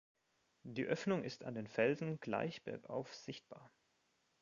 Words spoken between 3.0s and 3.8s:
sichtbar.